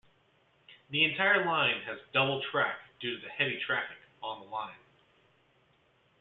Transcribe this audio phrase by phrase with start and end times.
[0.89, 4.73] The entire line has double track due to the heavy traffic on the line.